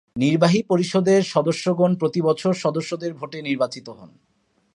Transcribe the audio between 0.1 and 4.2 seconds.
নির্বাহী পরিষদের সদস্যগণ প্রতি বছর সদস্যদের ভোটে নির্বাচিত হন।